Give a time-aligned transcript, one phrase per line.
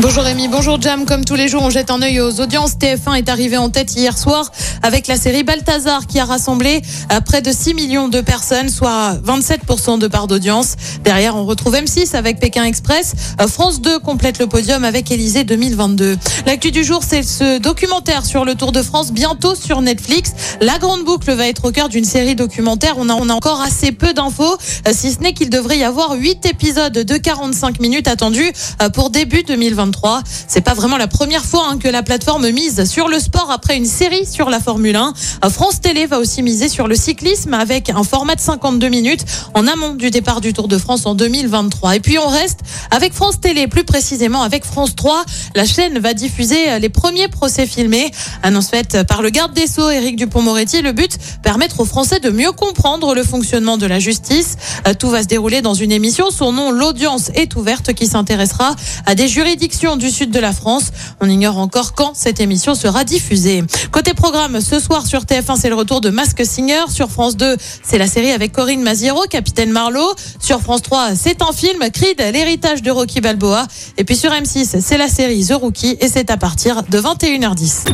[0.00, 1.06] Bonjour Rémi, bonjour Jam.
[1.06, 2.72] Comme tous les jours, on jette un œil aux audiences.
[2.72, 4.50] TF1 est arrivé en tête hier soir
[4.82, 6.82] avec la série Balthazar qui a rassemblé
[7.12, 10.74] euh, près de 6 millions de personnes, soit 27% de part d'audience.
[11.04, 13.14] Derrière, on retrouve M6 avec Pékin Express.
[13.40, 16.18] Euh, France 2 complète le podium avec Élysée 2022.
[16.44, 20.32] L'actu du jour, c'est ce documentaire sur le Tour de France bientôt sur Netflix.
[20.60, 22.94] La grande boucle va être au cœur d'une série documentaire.
[22.98, 24.58] On a, a encore assez peu d'infos,
[24.88, 28.52] euh, si ce n'est qu'il devrait y avoir 8 épisodes de 45 minutes attendus
[28.92, 29.44] pour début
[29.84, 30.22] 2023.
[30.48, 33.76] C'est pas vraiment la première fois hein, que la plateforme mise sur le sport après
[33.76, 35.12] une série sur la Formule 1.
[35.44, 39.24] Euh, France Télé va aussi miser sur le cyclisme avec un format de 52 minutes
[39.54, 41.96] en amont du départ du Tour de France en 2023.
[41.96, 45.24] Et puis on reste avec France Télé, plus précisément avec France 3.
[45.54, 48.10] La chaîne va diffuser euh, les premiers procès filmés.
[48.42, 50.82] Annonce faite par le garde des Sceaux, Éric Dupont-Moretti.
[50.82, 54.56] Le but, permettre aux Français de mieux comprendre le fonctionnement de la justice.
[54.86, 56.30] Euh, tout va se dérouler dans une émission.
[56.30, 58.74] Son nom, l'audience est ouverte, qui s'intéressera
[59.06, 60.92] à des juridictions du sud de la France.
[61.20, 63.64] On ignore encore quand cette émission sera diffusée.
[63.90, 66.84] Côté programme, ce soir sur TF1, c'est le retour de Mask Singer.
[66.88, 70.14] Sur France 2, c'est la série avec Corinne Maziero, Capitaine Marlowe.
[70.38, 73.66] Sur France 3, c'est un film, Creed, l'héritage de Rocky Balboa.
[73.98, 77.92] Et puis sur M6, c'est la série The Rookie et c'est à partir de 21h10.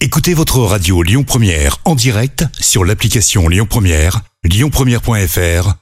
[0.00, 5.81] Écoutez votre radio Lyon Première en direct sur l'application Lyon Première, lyonpremière.fr